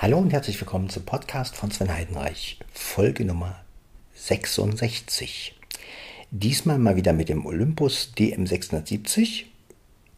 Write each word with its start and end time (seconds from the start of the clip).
Hallo 0.00 0.18
und 0.18 0.32
herzlich 0.32 0.60
willkommen 0.60 0.88
zum 0.88 1.04
Podcast 1.04 1.56
von 1.56 1.72
Sven 1.72 1.92
Heidenreich, 1.92 2.60
Folge 2.72 3.24
Nummer 3.24 3.64
66. 4.14 5.56
Diesmal 6.30 6.78
mal 6.78 6.94
wieder 6.94 7.12
mit 7.12 7.28
dem 7.28 7.44
Olympus 7.44 8.12
DM670 8.16 9.46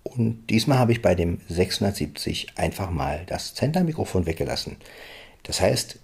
und 0.02 0.46
diesmal 0.50 0.78
habe 0.78 0.92
ich 0.92 1.00
bei 1.00 1.14
dem 1.14 1.40
670 1.48 2.58
einfach 2.58 2.90
mal 2.90 3.24
das 3.24 3.54
Center-Mikrofon 3.54 4.26
weggelassen. 4.26 4.76
Das 5.44 5.62
heißt, 5.62 5.98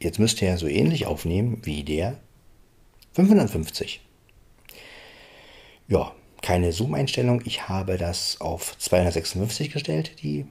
jetzt 0.00 0.18
müsste 0.18 0.46
er 0.46 0.56
so 0.56 0.66
ähnlich 0.66 1.04
aufnehmen 1.04 1.60
wie 1.64 1.84
der 1.84 2.16
550. 3.12 4.00
Ja, 5.88 6.14
keine 6.40 6.72
Zoom-Einstellung. 6.72 7.42
Ich 7.44 7.68
habe 7.68 7.98
das 7.98 8.40
auf 8.40 8.74
256 8.78 9.70
gestellt, 9.70 10.22
die 10.22 10.46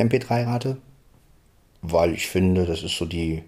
MP3-Rate, 0.00 0.76
weil 1.82 2.12
ich 2.14 2.26
finde, 2.28 2.66
das 2.66 2.82
ist 2.82 2.96
so 2.96 3.04
die 3.04 3.42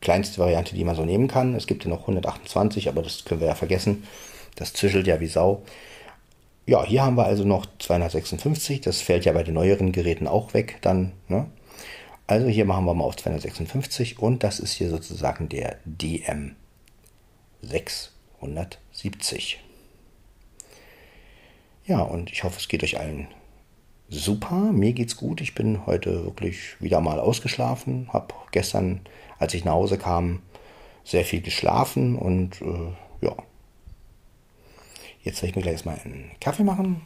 kleinste 0.00 0.38
Variante, 0.38 0.74
die 0.74 0.84
man 0.84 0.96
so 0.96 1.04
nehmen 1.04 1.28
kann. 1.28 1.54
Es 1.54 1.66
gibt 1.66 1.84
ja 1.84 1.90
noch 1.90 2.00
128, 2.02 2.88
aber 2.88 3.02
das 3.02 3.24
können 3.24 3.40
wir 3.40 3.48
ja 3.48 3.54
vergessen. 3.54 4.04
Das 4.56 4.72
zischelt 4.72 5.06
ja 5.06 5.20
wie 5.20 5.26
Sau. 5.26 5.62
Ja, 6.66 6.84
hier 6.84 7.02
haben 7.02 7.16
wir 7.16 7.24
also 7.24 7.44
noch 7.44 7.66
256. 7.78 8.80
Das 8.80 9.00
fällt 9.00 9.24
ja 9.24 9.32
bei 9.32 9.42
den 9.42 9.54
neueren 9.54 9.92
Geräten 9.92 10.26
auch 10.26 10.54
weg 10.54 10.78
dann. 10.82 11.12
Ne? 11.28 11.46
Also 12.26 12.46
hier 12.46 12.64
machen 12.64 12.84
wir 12.84 12.94
mal 12.94 13.04
auf 13.04 13.16
256 13.16 14.18
und 14.20 14.44
das 14.44 14.60
ist 14.60 14.72
hier 14.74 14.88
sozusagen 14.88 15.48
der 15.48 15.78
DM 15.84 16.54
670. 17.62 19.60
Ja, 21.86 22.02
und 22.02 22.30
ich 22.30 22.44
hoffe, 22.44 22.58
es 22.58 22.68
geht 22.68 22.84
euch 22.84 23.00
allen 23.00 23.26
super. 24.10 24.72
Mir 24.72 24.92
geht's 24.92 25.16
gut. 25.16 25.40
Ich 25.40 25.54
bin 25.54 25.86
heute 25.86 26.24
wirklich 26.24 26.80
wieder 26.80 27.00
mal 27.00 27.18
ausgeschlafen. 27.18 28.08
Hab 28.12 28.50
gestern, 28.52 29.00
als 29.38 29.54
ich 29.54 29.64
nach 29.64 29.72
Hause 29.72 29.98
kam, 29.98 30.42
sehr 31.04 31.24
viel 31.24 31.40
geschlafen 31.40 32.16
und 32.16 32.60
äh, 32.60 33.26
ja. 33.26 33.34
Jetzt 35.22 35.42
werde 35.42 35.50
ich 35.50 35.56
mir 35.56 35.62
gleich 35.62 35.84
mal 35.84 35.98
einen 36.04 36.30
Kaffee 36.40 36.64
machen. 36.64 37.02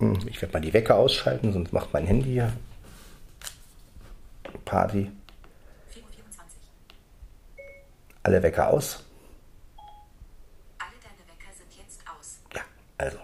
Hm, 0.00 0.18
ich 0.26 0.40
werde 0.40 0.52
mal 0.52 0.60
die 0.60 0.72
Wecker 0.72 0.96
ausschalten, 0.96 1.52
sonst 1.52 1.72
macht 1.72 1.92
mein 1.92 2.06
Handy 2.06 2.30
hier 2.30 2.52
Party. 4.64 5.10
Alle 8.22 8.42
Wecker 8.42 8.70
aus. 8.70 9.04
Alle 10.78 10.96
deine 11.02 11.28
Wecker 11.28 11.52
sind 11.54 11.76
jetzt 11.76 12.00
aus. 12.08 12.38
Ja, 12.54 12.62
also. 12.96 13.23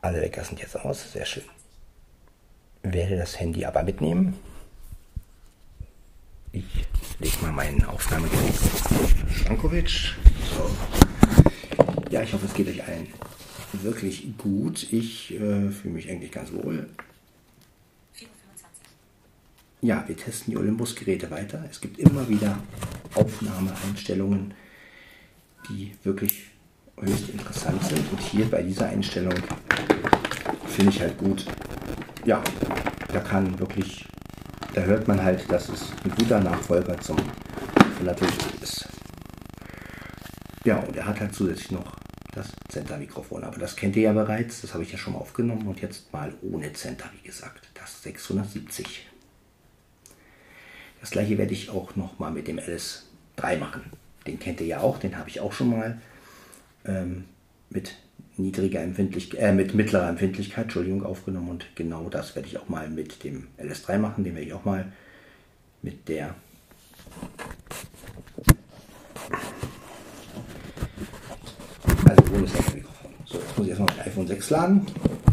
Alle 0.00 0.20
Wecker 0.20 0.44
sind 0.44 0.60
jetzt 0.60 0.76
aus, 0.76 1.12
sehr 1.12 1.24
schön. 1.24 1.44
Werde 2.82 3.16
das 3.16 3.38
Handy 3.38 3.64
aber 3.64 3.82
mitnehmen. 3.82 4.38
Ich 6.52 6.64
lege 7.18 7.36
mal 7.42 7.52
mein 7.52 7.84
Aufnahmegerät 7.84 8.50
auf 8.50 9.14
Stankovic. 9.34 10.14
So. 10.56 10.70
Ja, 12.10 12.22
ich 12.22 12.32
hoffe, 12.32 12.46
es 12.46 12.54
geht 12.54 12.68
euch 12.68 12.82
allen 12.86 13.08
wirklich 13.72 14.26
gut. 14.38 14.92
Ich 14.92 15.34
äh, 15.34 15.70
fühle 15.70 15.94
mich 15.94 16.10
eigentlich 16.10 16.32
ganz 16.32 16.52
wohl. 16.52 16.88
4.25 18.16 18.26
Ja, 19.82 20.04
wir 20.06 20.16
testen 20.16 20.52
die 20.52 20.56
Olympus-Geräte 20.56 21.30
weiter. 21.30 21.64
Es 21.70 21.80
gibt 21.80 21.98
immer 21.98 22.28
wieder 22.28 22.58
Aufnahmeeinstellungen, 23.14 24.54
die 25.68 25.92
wirklich 26.04 26.44
höchst 26.98 27.28
interessant 27.28 27.82
sind. 27.84 28.10
Und 28.10 28.20
hier 28.20 28.50
bei 28.50 28.62
dieser 28.62 28.86
Einstellung 28.86 29.34
finde 30.78 30.92
ich 30.92 31.00
halt 31.00 31.18
gut. 31.18 31.44
Ja, 32.24 32.40
da 33.08 33.18
kann 33.18 33.58
wirklich, 33.58 34.06
da 34.74 34.82
hört 34.82 35.08
man 35.08 35.20
halt, 35.20 35.50
dass 35.50 35.68
es 35.70 35.90
ein 36.04 36.10
guter 36.12 36.38
Nachfolger 36.38 36.96
zum 37.00 37.16
550 37.96 38.62
ist. 38.62 38.88
Ja, 40.62 40.76
und 40.76 40.96
er 40.96 41.06
hat 41.06 41.18
halt 41.18 41.34
zusätzlich 41.34 41.72
noch 41.72 41.96
das 42.30 42.52
Center-Mikrofon. 42.68 43.42
Aber 43.42 43.58
das 43.58 43.74
kennt 43.74 43.96
ihr 43.96 44.02
ja 44.02 44.12
bereits, 44.12 44.60
das 44.60 44.72
habe 44.72 44.84
ich 44.84 44.92
ja 44.92 44.98
schon 44.98 45.14
mal 45.14 45.18
aufgenommen 45.18 45.66
und 45.66 45.80
jetzt 45.80 46.12
mal 46.12 46.32
ohne 46.42 46.72
Center, 46.74 47.06
wie 47.20 47.26
gesagt. 47.26 47.68
Das 47.74 48.00
670. 48.04 49.08
Das 51.00 51.10
gleiche 51.10 51.38
werde 51.38 51.54
ich 51.54 51.70
auch 51.70 51.96
noch 51.96 52.20
mal 52.20 52.30
mit 52.30 52.46
dem 52.46 52.60
LS3 52.60 53.58
machen. 53.58 53.82
Den 54.28 54.38
kennt 54.38 54.60
ihr 54.60 54.68
ja 54.68 54.78
auch, 54.78 54.98
den 54.98 55.18
habe 55.18 55.28
ich 55.28 55.40
auch 55.40 55.52
schon 55.52 55.70
mal 55.70 56.00
ähm, 56.84 57.24
mit 57.68 57.96
niedriger 58.38 58.80
Empfindlichkeit, 58.80 59.40
äh, 59.40 59.52
mit 59.52 59.74
mittlerer 59.74 60.08
Empfindlichkeit, 60.08 60.64
Entschuldigung, 60.64 61.04
aufgenommen 61.04 61.50
und 61.50 61.66
genau 61.74 62.08
das 62.08 62.34
werde 62.34 62.48
ich 62.48 62.58
auch 62.58 62.68
mal 62.68 62.88
mit 62.88 63.24
dem 63.24 63.48
LS3 63.58 63.98
machen. 63.98 64.24
Den 64.24 64.34
werde 64.34 64.46
ich 64.46 64.52
auch 64.52 64.64
mal 64.64 64.92
mit 65.82 66.08
der 66.08 66.34
also 72.04 72.22
ohne 72.32 72.42
Mikrofon. 72.42 73.10
So, 73.24 73.38
jetzt 73.38 73.56
muss 73.58 73.66
ich 73.66 73.70
erstmal 73.70 73.96
das 73.96 74.06
iPhone 74.06 74.26
6 74.26 74.50
laden. 74.50 74.86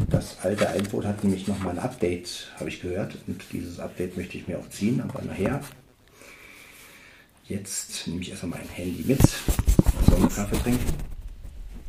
Das 0.09 0.38
alte 0.41 0.69
iPhone 0.69 1.07
hat 1.07 1.23
nämlich 1.23 1.47
nochmal 1.47 1.73
ein 1.73 1.79
Update, 1.79 2.51
habe 2.59 2.69
ich 2.69 2.81
gehört. 2.81 3.17
Und 3.27 3.41
dieses 3.51 3.79
Update 3.79 4.17
möchte 4.17 4.38
ich 4.38 4.47
mir 4.47 4.59
auch 4.59 4.69
ziehen, 4.69 5.01
aber 5.01 5.21
nachher. 5.23 5.61
Jetzt 7.47 8.07
nehme 8.07 8.21
ich 8.21 8.31
erstmal 8.31 8.59
mein 8.59 8.69
Handy 8.69 9.03
mit, 9.05 9.21
soll 10.07 10.15
einen 10.15 10.29
Kaffee 10.29 10.57
trinken, 10.57 10.94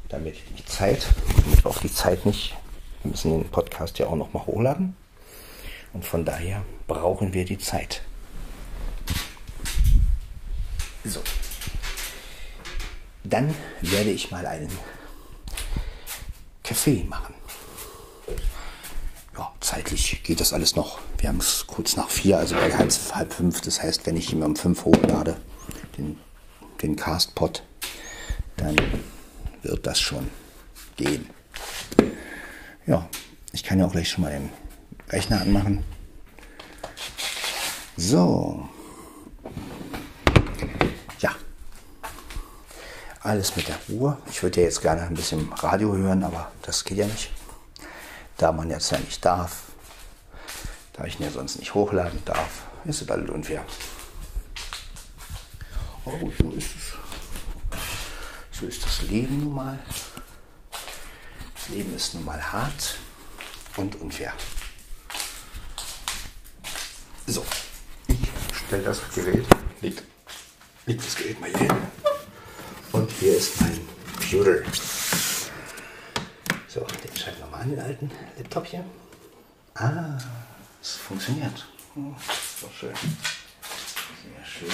damit 0.09 0.37
die 0.59 0.65
Zeit, 0.65 1.07
damit 1.45 1.67
auch 1.67 1.79
die 1.79 1.93
Zeit 1.93 2.27
nicht, 2.27 2.55
wir 3.03 3.11
müssen 3.11 3.31
den 3.31 3.49
Podcast 3.49 3.99
ja 3.99 4.07
auch 4.07 4.17
nochmal 4.17 4.47
hochladen. 4.47 4.97
Und 5.93 6.05
von 6.05 6.25
daher 6.25 6.63
brauchen 6.87 7.33
wir 7.33 7.45
die 7.45 7.59
Zeit. 7.59 8.03
So. 11.05 11.21
Dann 13.25 13.55
werde 13.81 14.11
ich 14.11 14.31
mal 14.31 14.45
einen 14.45 14.71
Kaffee 16.63 17.05
machen. 17.05 17.35
Ja, 19.37 19.53
zeitlich 19.61 20.23
geht 20.23 20.41
das 20.41 20.53
alles 20.53 20.77
noch. 20.77 20.99
Wir 21.19 21.29
haben 21.29 21.39
es 21.39 21.67
kurz 21.67 21.97
nach 21.97 22.11
vier, 22.11 22.39
also 22.39 22.57
bei 22.57 22.77
halb, 22.77 22.93
halb 23.13 23.33
fünf. 23.33 23.61
Das 23.61 23.83
heißt, 23.83 24.07
wenn 24.07 24.17
ich 24.17 24.33
ihn 24.33 24.43
um 24.43 24.57
fünf 24.57 24.85
hochlade, 24.85 25.37
den, 25.97 26.19
den 26.83 26.97
Castpot, 26.97 27.63
dann 28.57 28.77
wird 29.69 29.87
das 29.87 30.01
schon 30.01 30.31
gehen. 30.97 31.29
Ja, 32.87 33.09
ich 33.53 33.65
kann 33.65 33.79
ja 33.79 33.87
auch 33.87 33.93
gleich 33.93 34.09
schon 34.09 34.23
mal 34.23 34.33
den 34.33 34.51
Rechner 35.11 35.41
anmachen. 35.41 35.85
So. 37.97 38.69
Ja. 41.21 41.35
Alles 43.21 43.57
mit 43.57 43.69
der 43.69 43.79
Ruhe. 43.89 44.19
Ich 44.31 44.43
würde 44.43 44.61
ja 44.61 44.67
jetzt 44.67 44.83
gerne 44.83 45.03
ein 45.03 45.15
bisschen 45.15 45.53
Radio 45.55 45.95
hören, 45.97 46.23
aber 46.23 46.53
das 46.63 46.85
geht 46.85 46.99
ja 46.99 47.07
nicht. 47.07 47.31
Da 48.37 48.53
man 48.53 48.71
jetzt 48.71 48.91
ja 48.91 48.99
nicht 48.99 49.25
darf, 49.25 49.63
da 50.93 51.05
ich 51.05 51.19
ihn 51.19 51.25
ja 51.25 51.31
sonst 51.31 51.59
nicht 51.59 51.75
hochladen 51.75 52.23
darf, 52.25 52.67
ist 52.85 53.01
es 53.01 53.07
bald 53.07 53.31
unfair. 53.31 53.65
Oh, 56.05 56.31
so 56.39 56.51
ist 56.51 56.77
es. 56.77 57.06
So 58.59 58.67
ist 58.67 58.83
das 58.85 59.03
Leben 59.03 59.45
nun 59.45 59.55
mal. 59.55 59.79
Das 61.55 61.69
Leben 61.69 61.95
ist 61.95 62.15
nun 62.15 62.25
mal 62.25 62.41
hart 62.41 62.97
und 63.77 64.01
unfair. 64.01 64.33
So, 67.27 67.45
ich 68.09 68.17
stelle 68.57 68.85
das 68.85 69.01
Gerät, 69.15 69.45
liegt, 69.83 70.03
liegt 70.87 71.05
das 71.05 71.17
Gerät 71.17 71.39
mal 71.39 71.51
hier. 71.59 71.77
Und 72.93 73.11
hier 73.11 73.37
ist 73.37 73.61
mein 73.61 73.79
Computer. 74.15 74.63
So, 76.67 76.81
den 76.81 77.17
schalten 77.17 77.41
wir 77.41 77.47
mal 77.49 77.61
an, 77.61 77.71
den 77.71 77.81
alten 77.81 78.11
Laptop 78.39 78.67
hier. 78.67 78.85
Ah, 79.75 80.17
es 80.81 80.93
funktioniert. 80.93 81.67
Hm, 81.93 82.17
so 82.61 82.71
schön. 82.71 82.95
Sehr 82.95 84.47
schön. 84.47 84.71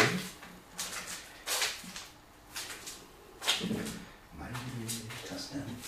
Meine 4.38 4.55
Tasten. 5.29 5.58
Meine 5.58 5.81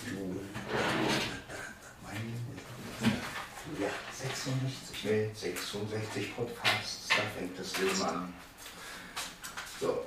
ja, 3.80 3.88
66 4.12 5.04
Welt, 5.04 5.36
66 5.36 6.36
Podcasts, 6.36 7.08
da 7.08 7.22
fängt 7.36 7.58
das 7.58 7.78
Leben 7.78 8.02
an. 8.02 8.34
So. 9.80 10.06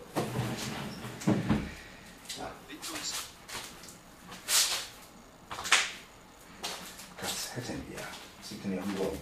Ja. 2.37 2.51
Das 7.19 7.55
hätten 7.55 7.83
wir. 7.89 7.99
Sie 8.41 8.57
können 8.57 8.75
ja 8.75 8.85
nur. 8.85 9.17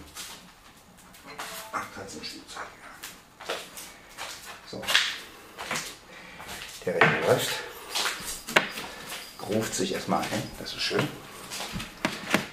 Ach, 1.72 1.94
Katzenspielzeug. 1.94 2.62
So. 4.70 4.82
Der 6.84 6.94
Rechner 6.94 7.20
läuft. 7.26 7.65
Ruft 9.56 9.74
sich 9.74 9.94
erstmal 9.94 10.20
ein, 10.20 10.42
das 10.58 10.74
ist 10.74 10.82
schön. 10.82 11.08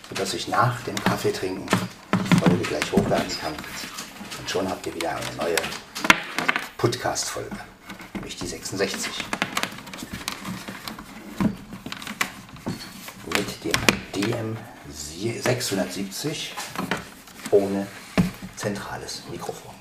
Sodass 0.08 0.34
ich 0.34 0.48
nach 0.48 0.80
dem 0.84 0.96
Kaffee 0.96 1.34
trinken 1.34 1.68
Folge 2.40 2.64
gleich 2.64 2.90
hochladen 2.94 3.28
kann. 3.42 3.54
Und 4.40 4.50
schon 4.50 4.70
habt 4.70 4.88
ihr 4.88 4.96
wieder 4.96 5.10
eine 5.10 5.36
neue 5.36 5.58
Podcast-Folge, 6.78 7.58
nämlich 8.14 8.38
die 8.38 8.48
66. 8.48 9.12
Mit 13.26 13.66
dem 13.66 13.74
DM670 14.88 16.52
ohne 17.52 17.86
zentrales 18.56 19.24
Mikrofon. 19.30 19.74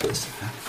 So 0.00 0.08
ist 0.08 0.20
es. 0.20 0.40
Ne? 0.40 0.63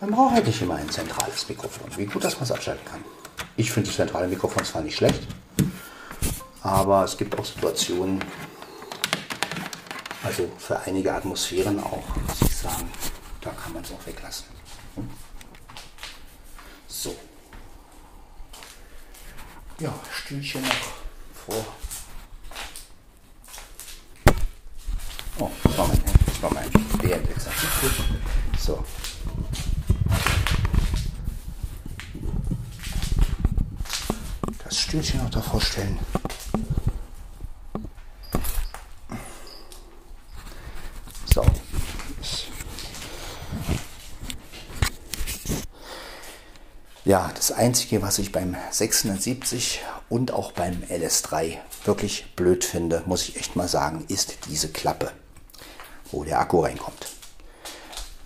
Man 0.00 0.12
braucht 0.12 0.34
halt 0.34 0.46
nicht 0.46 0.62
immer 0.62 0.76
ein 0.76 0.88
zentrales 0.88 1.46
Mikrofon. 1.46 1.94
Wie 1.98 2.06
gut, 2.06 2.24
dass 2.24 2.34
man 2.36 2.44
es 2.44 2.52
abschalten 2.52 2.84
kann. 2.86 3.04
Ich 3.56 3.70
finde 3.70 3.88
das 3.88 3.96
zentrale 3.96 4.28
Mikrofon 4.28 4.64
zwar 4.64 4.80
nicht 4.80 4.96
schlecht, 4.96 5.20
aber 6.62 7.04
es 7.04 7.18
gibt 7.18 7.38
auch 7.38 7.44
Situationen, 7.44 8.24
also 10.22 10.50
für 10.56 10.80
einige 10.80 11.12
Atmosphären 11.12 11.78
auch, 11.80 12.02
muss 12.26 12.42
ich 12.42 12.56
sagen, 12.56 12.90
da 13.42 13.50
kann 13.50 13.74
man 13.74 13.82
es 13.82 13.92
auch 13.92 14.06
weglassen. 14.06 14.46
So. 16.88 17.14
Ja, 19.80 19.92
Stühlchen 20.10 20.62
noch 20.62 20.70
vor. 21.46 21.64
Oh, 25.38 25.50
das 25.62 25.78
war 25.78 25.88
mein, 25.88 26.02
das 26.26 26.42
war 26.42 26.54
mein 26.54 26.70
DM670. 26.70 27.90
So. 28.58 28.84
Das 34.64 34.78
Stühlchen 34.90 35.22
noch 35.22 35.30
davor 35.30 35.60
stellen. 35.60 36.00
So. 41.32 41.46
Ja, 47.04 47.30
das 47.36 47.52
Einzige, 47.52 48.02
was 48.02 48.18
ich 48.18 48.32
beim 48.32 48.56
670 48.72 49.80
und 50.08 50.32
auch 50.32 50.50
beim 50.50 50.82
LS3 50.82 51.58
wirklich 51.84 52.34
blöd 52.34 52.64
finde, 52.64 53.04
muss 53.06 53.28
ich 53.28 53.36
echt 53.36 53.54
mal 53.54 53.68
sagen, 53.68 54.04
ist 54.08 54.38
diese 54.48 54.72
Klappe, 54.72 55.12
wo 56.10 56.24
der 56.24 56.40
Akku 56.40 56.62
reinkommt. 56.64 57.06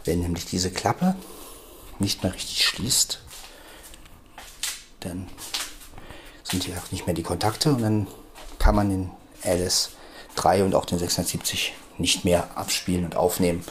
Wenn 0.06 0.20
nämlich 0.20 0.46
diese 0.46 0.70
Klappe 0.70 1.14
nicht 1.99 2.22
mehr 2.22 2.32
richtig 2.32 2.64
schließt, 2.64 3.20
dann 5.00 5.28
sind 6.54 6.64
hier 6.64 6.80
auch 6.80 6.92
nicht 6.92 7.06
mehr 7.06 7.14
die 7.14 7.24
Kontakte 7.24 7.70
und 7.70 7.82
dann 7.82 8.06
kann 8.60 8.76
man 8.76 8.88
den 8.88 9.10
LS3 9.42 10.62
und 10.62 10.76
auch 10.76 10.84
den 10.84 11.00
670 11.00 11.74
nicht 11.98 12.24
mehr 12.24 12.56
abspielen 12.56 13.04
und 13.04 13.16
aufnehmen. 13.16 13.64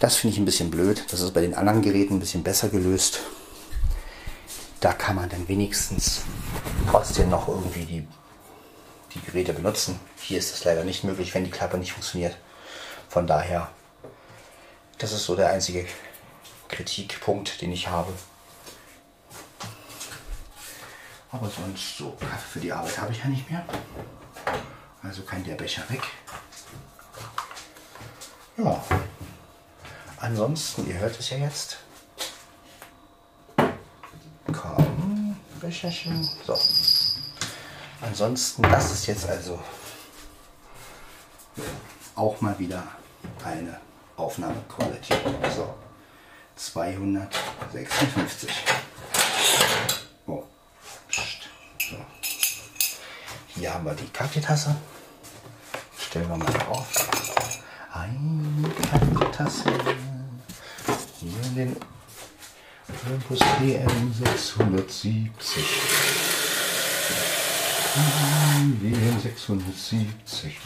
Das 0.00 0.16
finde 0.16 0.32
ich 0.32 0.40
ein 0.40 0.46
bisschen 0.46 0.70
blöd. 0.70 1.04
Das 1.10 1.20
ist 1.20 1.34
bei 1.34 1.42
den 1.42 1.54
anderen 1.54 1.82
Geräten 1.82 2.14
ein 2.14 2.20
bisschen 2.20 2.42
besser 2.42 2.70
gelöst. 2.70 3.20
Da 4.80 4.94
kann 4.94 5.16
man 5.16 5.28
dann 5.28 5.46
wenigstens 5.48 6.22
trotzdem 6.90 7.28
noch 7.28 7.48
irgendwie 7.48 7.84
die, 7.84 8.08
die 9.14 9.20
Geräte 9.20 9.52
benutzen. 9.52 10.00
Hier 10.20 10.38
ist 10.38 10.52
das 10.52 10.64
leider 10.64 10.84
nicht 10.84 11.04
möglich, 11.04 11.34
wenn 11.34 11.44
die 11.44 11.50
Klappe 11.50 11.76
nicht 11.76 11.92
funktioniert. 11.92 12.36
Von 13.10 13.26
daher, 13.26 13.70
das 14.96 15.12
ist 15.12 15.24
so 15.24 15.36
der 15.36 15.50
einzige 15.50 15.86
Kritikpunkt, 16.68 17.60
den 17.60 17.72
ich 17.72 17.88
habe. 17.88 18.12
Aber 21.34 21.50
sonst 21.50 21.98
so, 21.98 22.12
Kaffee 22.12 22.52
für 22.52 22.60
die 22.60 22.72
Arbeit 22.72 22.96
habe 22.96 23.10
ich 23.12 23.18
ja 23.18 23.26
nicht 23.26 23.50
mehr. 23.50 23.64
Also 25.02 25.22
kann 25.22 25.42
der 25.42 25.56
Becher 25.56 25.82
weg. 25.90 26.02
Ja. 28.56 28.80
Ansonsten, 30.18 30.86
ihr 30.88 30.98
hört 30.98 31.18
es 31.18 31.30
ja 31.30 31.38
jetzt. 31.38 31.78
Komm, 34.52 35.36
Becherchen. 35.60 36.22
So. 36.46 36.56
Ansonsten, 38.00 38.62
das 38.62 38.92
ist 38.92 39.06
jetzt 39.06 39.28
also 39.28 39.58
auch 42.14 42.40
mal 42.40 42.56
wieder 42.58 42.86
eine 43.44 43.80
Aufnahmequalität. 44.16 45.18
So. 45.56 45.74
256. 46.56 48.50
Oh. 50.26 50.44
Psst. 51.08 51.48
So. 51.78 51.96
Hier 53.64 53.72
haben 53.72 53.86
wir 53.86 53.94
die 53.94 54.08
Kaffeetasse. 54.08 54.76
Stellen 55.98 56.28
wir 56.28 56.36
mal 56.36 56.54
auf. 56.68 56.86
Eine 57.94 58.68
Kaffeetasse. 58.68 59.72
Hier 61.18 61.42
in 61.44 61.54
den 61.54 61.76
Olympus 63.06 63.38
DM 63.58 64.12
670. 64.12 65.30
WM 68.82 69.20
670. 69.22 70.58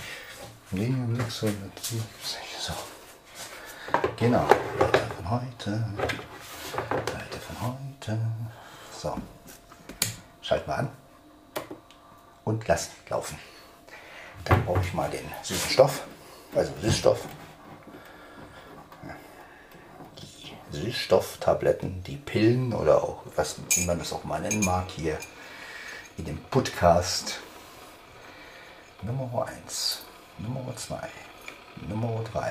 WM 0.72 1.14
670. 1.14 2.02
So. 2.58 2.72
Genau. 4.16 4.48
Leute 4.76 5.06
von 5.14 5.30
heute. 5.30 5.70
Leute 6.90 7.38
von 7.46 7.60
heute. 7.62 8.18
So. 9.00 9.16
Schalten 10.42 10.66
wir 10.68 10.78
an. 10.78 11.07
Und 12.48 12.66
lassen 12.66 12.92
laufen. 13.10 13.38
Dann 14.46 14.64
brauche 14.64 14.80
ich 14.80 14.94
mal 14.94 15.10
den 15.10 15.30
süßen 15.42 15.70
Stoff. 15.70 16.04
Also 16.54 16.72
Süßstoff. 16.80 17.20
Die 20.18 20.56
Süßstofftabletten, 20.74 22.02
die 22.04 22.16
Pillen 22.16 22.72
oder 22.72 23.04
auch, 23.04 23.22
was, 23.36 23.56
wie 23.76 23.84
man 23.84 23.98
das 23.98 24.14
auch 24.14 24.24
mal 24.24 24.40
nennen 24.40 24.64
mag, 24.64 24.86
hier 24.96 25.18
in 26.16 26.24
dem 26.24 26.38
Podcast. 26.44 27.38
Nummer 29.02 29.46
1, 29.46 30.04
Nummer 30.38 30.74
2, 30.74 30.96
Nummer 31.86 32.24
3 32.32 32.50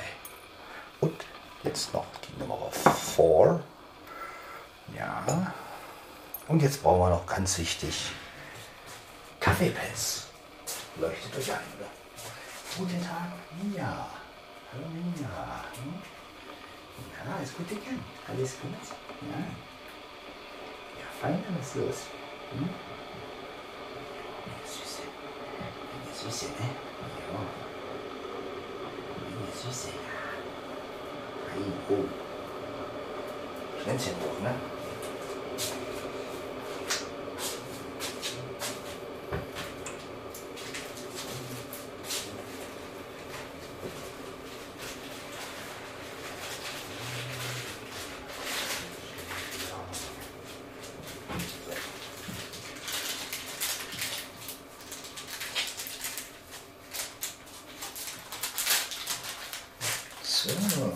und 1.02 1.26
jetzt 1.64 1.92
noch 1.96 2.06
die 2.22 2.40
Nummer 2.40 2.70
4. 3.16 3.64
Ja. 4.96 5.54
Und 6.48 6.62
jetzt 6.62 6.84
brauchen 6.84 7.00
wir 7.00 7.10
noch 7.10 7.26
ganz 7.26 7.58
wichtig 7.58 8.12
Kaffeepads. 9.40 10.28
Leuchtet 11.00 11.38
euch 11.38 11.52
ein, 11.52 11.60
oder? 11.78 11.90
Guten 12.78 13.02
Tag, 13.02 13.32
ja. 13.76 14.08
Hallo, 14.72 14.86
ja. 15.22 15.64
Hm? 15.74 16.02
Ja, 17.26 17.44
ist 17.44 17.58
gut 17.58 17.70
gegangen. 17.70 18.04
Alles 18.28 18.52
gut? 18.62 18.72
Ja. 19.22 19.38
Ja, 21.00 21.08
fein, 21.22 21.44
was 21.58 21.68
ist 21.68 21.76
los? 21.76 22.00
Hm? 22.52 22.70
Ja, 24.46 24.54
Süße. 24.68 25.04
Ja, 25.60 26.14
Süße, 26.14 26.46
ne? 26.46 26.68
Ja. 27.32 27.40
Ja, 29.34 29.72
Süße. 29.72 29.90
Fein, 31.48 31.74
oh. 31.90 32.06
Schlänzchen 33.82 34.20
drauf, 34.20 34.40
ne? 34.42 34.54
So. 60.38 60.94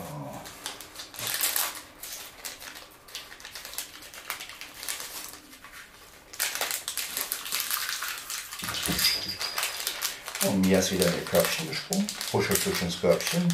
Und 10.48 10.60
Mia 10.60 10.71
ist 10.82 10.92
wieder 10.92 11.06
in 11.06 11.14
ihr 11.14 11.24
Körbchen 11.24 11.68
gesprungen. 11.68 12.06
Huschelt 12.32 12.60
zwischen 12.60 12.86
ins 12.86 13.00
Körbchen. 13.00 13.48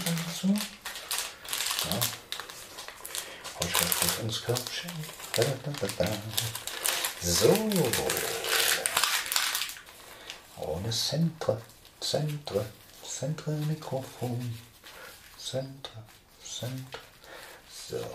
Ja. 1.84 2.00
Huschelt 3.60 3.90
hoch 4.02 4.22
ins 4.22 4.42
Körbchen. 4.42 4.90
Da, 5.34 5.42
da, 5.42 5.70
da, 5.78 5.86
da. 5.98 6.10
So. 7.20 7.50
Ohne 10.56 10.90
Zentre, 10.90 11.60
Zentre, 12.00 12.64
Zentre 13.06 13.50
Mikrofon. 13.50 14.58
Zentre, 15.38 16.02
Zentre. 16.42 17.00
So. 17.90 18.06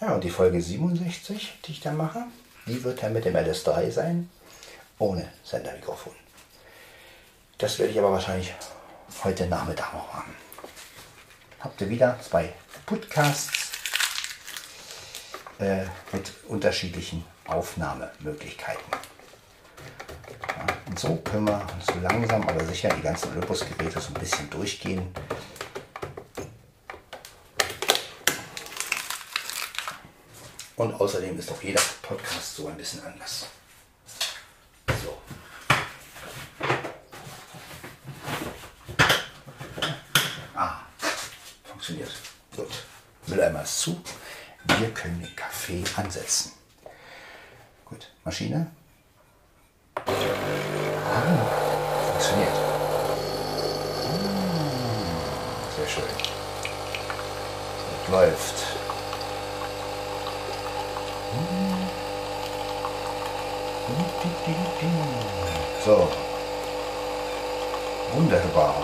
Ja, 0.00 0.14
und 0.14 0.22
die 0.22 0.30
Folge 0.30 0.62
67, 0.62 1.58
die 1.64 1.72
ich 1.72 1.80
dann 1.80 1.96
mache, 1.96 2.24
die 2.66 2.84
wird 2.84 3.02
dann 3.02 3.12
mit 3.12 3.24
dem 3.24 3.34
LS3 3.34 3.90
sein, 3.90 4.30
ohne 4.98 5.32
Sendermikrofon. 5.42 6.27
Das 7.58 7.78
werde 7.78 7.92
ich 7.92 7.98
aber 7.98 8.12
wahrscheinlich 8.12 8.54
heute 9.24 9.46
Nachmittag 9.46 9.92
noch 9.92 10.12
machen. 10.14 10.34
Habt 11.60 11.80
ihr 11.80 11.90
wieder 11.90 12.18
zwei 12.20 12.52
Podcasts 12.86 13.72
äh, 15.58 15.84
mit 16.12 16.32
unterschiedlichen 16.46 17.24
Aufnahmemöglichkeiten. 17.46 18.84
Ja, 20.46 20.66
und 20.86 20.98
so 20.98 21.16
können 21.16 21.48
wir 21.48 21.66
so 21.84 21.98
langsam 22.00 22.46
aber 22.48 22.64
sicher 22.64 22.90
die 22.90 23.02
ganzen 23.02 23.30
Olympus-Geräte 23.32 24.00
so 24.00 24.08
ein 24.08 24.14
bisschen 24.14 24.48
durchgehen. 24.50 25.12
Und 30.76 30.94
außerdem 30.94 31.36
ist 31.36 31.50
auch 31.50 31.60
jeder 31.60 31.82
Podcast 32.02 32.54
so 32.54 32.68
ein 32.68 32.76
bisschen 32.76 33.04
anders. 33.04 33.46
So. 35.02 35.18
Ah, 40.54 40.82
funktioniert. 41.64 42.12
Gut. 42.54 42.68
Mülleimer 43.26 43.62
ist 43.62 43.80
zu. 43.80 44.00
Wir 44.78 44.90
können 44.90 45.20
den 45.20 45.34
Kaffee 45.34 45.82
ansetzen. 45.96 46.52
Gut, 47.84 48.08
Maschine. 48.24 48.70
Ah, 49.96 50.04
funktioniert. 52.12 52.54
Ah, 54.04 54.16
Sehr 55.76 55.88
schön. 55.88 56.04
Das 57.90 58.08
läuft. 58.12 58.54
So. 65.84 66.08
Wunderbar. 68.14 68.74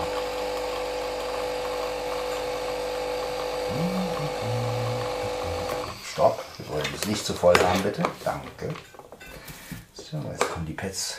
Stopp. 6.11 6.43
Wir 6.57 6.69
wollen 6.69 6.85
es 6.95 7.07
nicht 7.07 7.14
zu 7.25 7.33
voll 7.33 7.57
haben, 7.57 7.81
bitte. 7.81 8.03
Danke. 8.23 8.73
So, 9.93 10.23
jetzt 10.31 10.47
kommen 10.51 10.67
die 10.67 10.73
Pads 10.73 11.17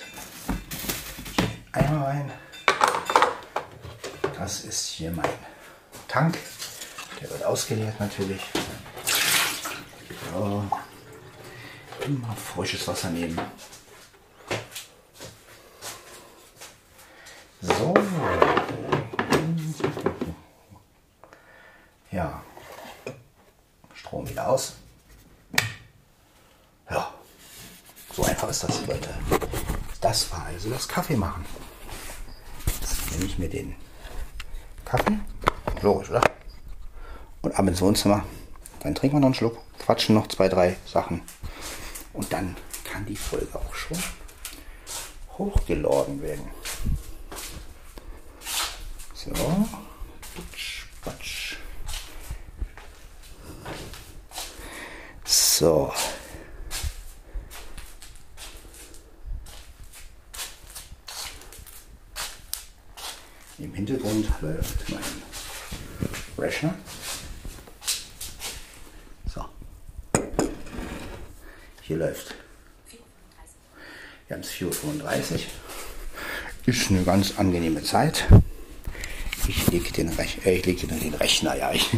einmal 1.72 2.04
rein. 2.04 2.32
Das 4.38 4.60
ist 4.60 4.86
hier 4.86 5.10
mein 5.10 5.28
Tank. 6.06 6.38
Der 7.20 7.28
wird 7.30 7.42
ausgeleert 7.44 7.98
natürlich. 7.98 8.40
So. 10.32 10.64
Immer 12.04 12.36
frisches 12.36 12.86
Wasser 12.86 13.10
nehmen. 13.10 13.40
So. 17.60 17.94
Ja. 22.12 22.40
Strom 23.92 24.28
wieder 24.28 24.48
aus. 24.48 24.74
Ja. 26.90 27.12
So 28.12 28.24
einfach 28.24 28.48
ist 28.48 28.62
das, 28.62 28.86
Leute. 28.86 29.08
Das 30.00 30.30
war 30.30 30.44
also 30.46 30.70
das 30.70 30.84
Kaffee 30.96 31.16
machen. 31.16 31.44
Jetzt 32.64 33.10
nehme 33.10 33.26
ich 33.26 33.36
mir 33.36 33.50
den 33.50 33.76
Kaffee. 34.86 35.18
Logisch, 35.82 36.08
oder? 36.08 36.22
Und 37.42 37.54
ab 37.54 37.68
ins 37.68 37.82
Wohnzimmer. 37.82 38.24
Dann 38.80 38.94
trinken 38.94 39.16
wir 39.16 39.20
noch 39.20 39.26
einen 39.26 39.34
Schluck, 39.34 39.58
quatschen 39.78 40.14
noch 40.14 40.26
zwei, 40.28 40.48
drei 40.48 40.78
Sachen. 40.86 41.20
Und 42.14 42.32
dann 42.32 42.56
kann 42.84 43.04
die 43.04 43.14
Folge 43.14 43.58
auch 43.58 43.74
schon 43.74 43.98
hochgeladen 45.36 46.22
werden. 46.22 46.48
So. 49.12 49.32
Putsch, 50.34 50.86
patsch. 51.02 51.56
So. 55.26 55.92
Hintergrund 63.86 64.26
läuft 64.40 64.90
mein 64.90 65.00
Rechner. 66.36 66.74
So. 69.32 69.44
Hier 71.82 71.98
läuft. 71.98 72.34
4.35 72.90 72.96
Wir 74.26 74.34
haben 74.34 74.40
es 74.40 74.50
4.35 74.50 75.34
Uhr. 75.34 75.40
Ist 76.66 76.90
eine 76.90 77.04
ganz 77.04 77.38
angenehme 77.38 77.84
Zeit. 77.84 78.26
Ich 79.46 79.68
lege 79.68 79.92
den, 79.92 80.08
Rech 80.08 80.44
äh, 80.44 80.60
leg 80.62 80.80
den 80.80 81.14
Rechner, 81.14 81.56
ja, 81.56 81.72
ich, 81.72 81.88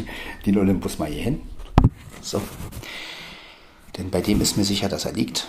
den 0.45 0.59
Olympus 0.59 0.99
mal 0.99 1.09
hier 1.09 1.23
hin. 1.23 1.41
So. 2.21 2.43
Denn 3.97 4.11
bei 4.11 4.21
dem 4.21 4.43
ist 4.43 4.59
mir 4.59 4.65
sicher, 4.65 4.91
dass 4.91 5.07
er 5.07 5.13
liegt. 5.13 5.49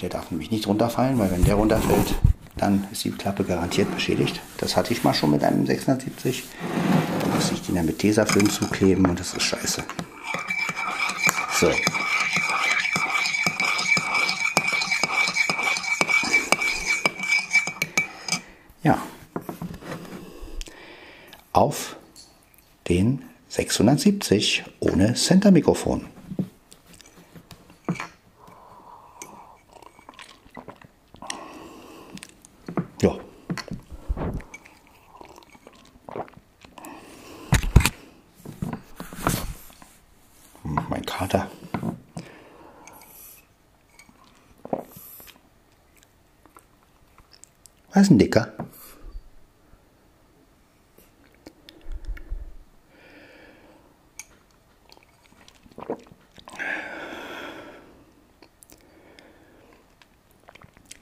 Der 0.00 0.08
darf 0.08 0.30
nämlich 0.30 0.50
nicht 0.50 0.66
runterfallen, 0.66 1.18
weil 1.18 1.30
wenn 1.30 1.44
der 1.44 1.56
runterfällt, 1.56 2.14
dann 2.60 2.86
ist 2.92 3.04
die 3.04 3.10
Klappe 3.10 3.44
garantiert 3.44 3.92
beschädigt. 3.94 4.40
Das 4.58 4.76
hatte 4.76 4.92
ich 4.92 5.02
mal 5.02 5.14
schon 5.14 5.30
mit 5.30 5.42
einem 5.42 5.66
670. 5.66 6.44
Da 7.22 7.34
musste 7.34 7.54
ich 7.54 7.62
den 7.62 7.76
ja 7.76 7.82
mit 7.82 7.98
Tesafilm 7.98 8.50
zukleben 8.50 9.06
und 9.06 9.18
das 9.18 9.32
ist 9.34 9.42
scheiße. 9.44 9.82
So. 11.58 11.70
Ja. 18.82 18.98
Auf 21.52 21.96
den 22.88 23.24
670 23.48 24.64
ohne 24.80 25.14
Center-Mikrofon. 25.14 26.06
Ja. 33.02 33.18
Hm, 40.62 40.80
Mein 40.90 41.04
Kater. 41.06 41.50
Was 47.92 48.02
ist 48.02 48.10
ein 48.10 48.18
Dicker? 48.18 48.52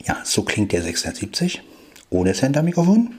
Ja, 0.05 0.25
so 0.25 0.43
klingt 0.45 0.73
der 0.73 0.83
670 0.83 1.63
ohne 2.09 2.33
Center-Mikrofon. 2.33 3.19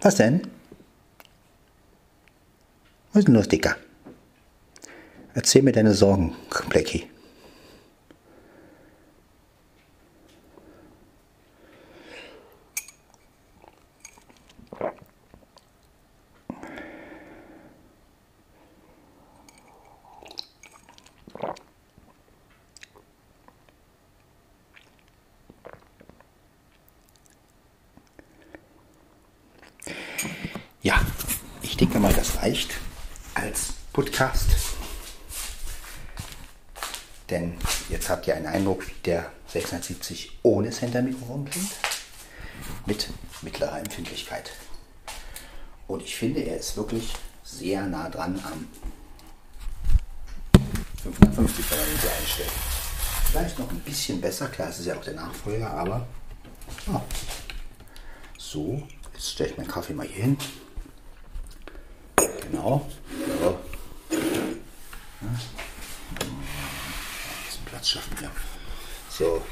Was 0.00 0.16
denn? 0.16 0.42
Was 3.12 3.20
ist 3.20 3.28
denn 3.28 3.34
los, 3.34 3.48
Dicker? 3.48 3.76
Erzähl 5.34 5.62
mir 5.62 5.72
deine 5.72 5.94
Sorgen, 5.94 6.34
Blackie. 6.68 7.11
Ja, 30.82 31.00
ich 31.62 31.76
denke 31.76 32.00
mal, 32.00 32.12
das 32.12 32.38
reicht 32.42 32.72
als 33.34 33.74
Podcast. 33.92 34.48
Denn 37.30 37.54
jetzt 37.88 38.08
habt 38.08 38.26
ihr 38.26 38.34
einen 38.34 38.46
Eindruck, 38.46 38.88
wie 38.88 38.94
der 39.04 39.30
670 39.46 40.40
ohne 40.42 40.70
Center-Mikrofon 40.70 41.44
klingt. 41.44 41.70
Mit 42.84 43.10
mittlerer 43.42 43.78
Empfindlichkeit. 43.78 44.50
Und 45.86 46.02
ich 46.02 46.16
finde, 46.16 46.40
er 46.40 46.56
ist 46.56 46.76
wirklich 46.76 47.12
sehr 47.44 47.86
nah 47.86 48.08
dran 48.08 48.42
am 48.44 48.66
550, 51.00 51.70
wenn 51.70 51.78
man 51.78 51.88
ihn 51.88 52.00
so 52.02 52.08
einstellt. 52.08 52.50
Vielleicht 53.30 53.58
noch 53.60 53.70
ein 53.70 53.80
bisschen 53.80 54.20
besser, 54.20 54.48
klar, 54.48 54.70
es 54.70 54.80
ist 54.80 54.86
ja 54.86 54.96
auch 54.96 55.04
der 55.04 55.14
Nachfolger, 55.14 55.70
aber 55.70 56.08
ja. 56.88 57.04
so, 58.36 58.82
jetzt 59.14 59.30
stelle 59.30 59.50
ich 59.50 59.56
meinen 59.56 59.68
Kaffee 59.68 59.94
mal 59.94 60.08
hier 60.08 60.24
hin. 60.24 60.38
Genau. 62.52 62.86
So. 63.16 63.58
Ja. 64.10 64.18
Ein 65.20 65.36
bisschen 67.46 67.64
Platz 67.64 67.88
schaffen 67.88 68.20
wir. 68.20 68.30
So. 69.08 69.42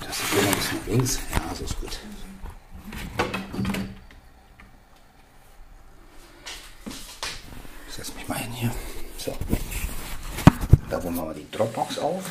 Das 0.00 0.20
ist 0.20 0.32
immer 0.34 0.48
ein 0.48 0.54
bisschen 0.54 0.86
links. 0.86 1.18
Ja, 1.32 1.54
so 1.54 1.64
ist 1.64 1.80
gut. 1.80 1.98
Ich 7.88 7.94
setze 7.94 8.12
mich 8.12 8.28
mal 8.28 8.38
hin 8.38 8.52
hier. 8.52 8.70
So. 9.16 9.34
Da 10.90 11.02
wollen 11.02 11.14
wir 11.14 11.24
mal 11.24 11.34
die 11.34 11.50
Dropbox 11.50 11.98
auf. 12.00 12.22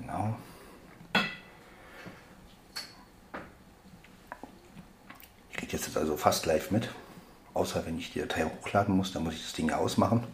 Genau. 0.00 0.38
Ich 5.50 5.56
kriege 5.56 5.76
jetzt 5.76 5.96
also 5.96 6.16
fast 6.16 6.46
live 6.64 6.70
mit. 6.70 6.88
Außer 7.52 7.84
wenn 7.86 7.98
ich 7.98 8.12
die 8.12 8.20
Datei 8.20 8.44
hochladen 8.44 8.96
muss, 8.96 9.12
dann 9.12 9.24
muss 9.24 9.34
ich 9.34 9.42
das 9.42 9.52
Ding 9.52 9.70
ausmachen. 9.70 10.24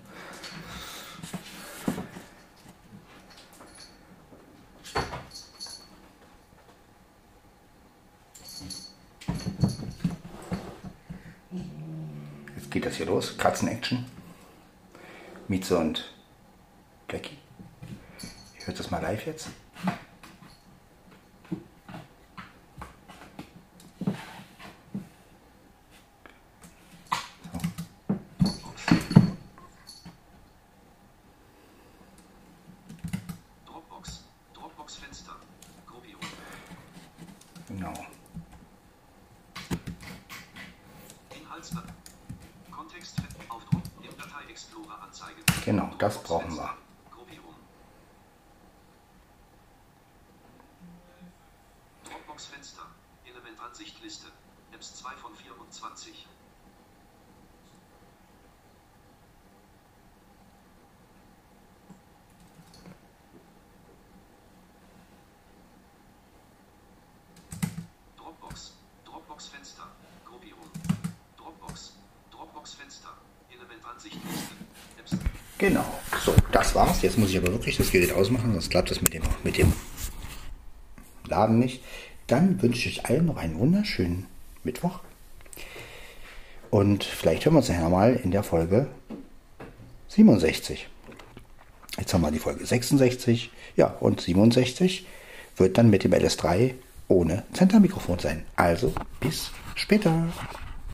Jetzt 12.56 12.70
geht 12.70 12.86
das 12.86 12.96
hier 12.96 13.06
los. 13.06 13.36
Katzen-Action. 13.36 14.06
Mieze 15.48 15.76
und 15.76 16.14
Blackie. 17.08 17.36
Ihr 18.60 18.66
hört 18.66 18.78
das 18.78 18.90
mal 18.90 19.02
live 19.02 19.26
jetzt. 19.26 19.48
Anzeigen. 45.10 45.42
Genau, 45.64 45.90
das 45.98 46.22
brauchen 46.22 46.54
wir. 46.54 46.79
Genau. 75.58 75.84
So, 76.24 76.34
das 76.52 76.74
war's. 76.74 77.02
Jetzt 77.02 77.18
muss 77.18 77.30
ich 77.30 77.36
aber 77.36 77.52
wirklich 77.52 77.76
das 77.76 77.90
Gerät 77.90 78.12
ausmachen, 78.12 78.52
sonst 78.52 78.70
klappt 78.70 78.90
das 78.90 79.02
mit 79.02 79.12
dem, 79.12 79.22
mit 79.44 79.58
dem 79.58 79.72
Laden 81.26 81.58
nicht. 81.58 81.82
Dann 82.26 82.62
wünsche 82.62 82.88
ich 82.88 83.06
allen 83.06 83.26
noch 83.26 83.36
einen 83.36 83.58
wunderschönen 83.58 84.26
Mittwoch. 84.64 85.00
Und 86.70 87.04
vielleicht 87.04 87.44
hören 87.44 87.54
wir 87.54 87.58
uns 87.58 87.68
nachher 87.68 87.88
mal 87.88 88.14
in 88.14 88.30
der 88.30 88.42
Folge 88.42 88.88
67. 90.08 90.88
Jetzt 91.98 92.14
haben 92.14 92.22
wir 92.22 92.30
die 92.30 92.38
Folge 92.38 92.64
66. 92.64 93.50
Ja, 93.76 93.88
und 94.00 94.20
67 94.20 95.06
wird 95.56 95.76
dann 95.76 95.90
mit 95.90 96.04
dem 96.04 96.12
LS3 96.12 96.74
ohne 97.08 97.42
Zentermikrofon 97.52 98.18
sein. 98.18 98.44
Also 98.56 98.94
bis 99.20 99.50
später. 99.74 100.28